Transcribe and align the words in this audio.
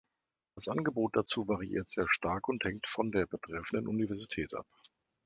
Das 0.55 0.67
Angebot 0.67 1.15
dazu 1.15 1.47
variiert 1.47 1.87
sehr 1.87 2.07
stark 2.09 2.47
und 2.47 2.63
hängt 2.63 2.87
von 2.89 3.11
der 3.11 3.27
betreffenden 3.27 3.87
Universität 3.87 4.51
ab. 4.55 4.65